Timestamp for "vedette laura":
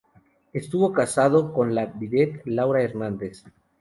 1.85-2.81